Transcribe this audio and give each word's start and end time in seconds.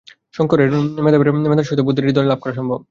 শঙ্করের 0.33 0.69
মেধার 1.45 1.67
সহিত 1.67 1.81
বুদ্ধের 1.83 2.05
হৃদয় 2.07 2.27
লাভ 2.27 2.39
করা 2.41 2.57
সম্ভব। 2.59 2.79